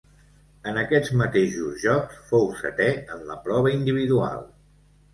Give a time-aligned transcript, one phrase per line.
[0.71, 4.47] En aquests mateixos Jocs fou setè en la prova individual.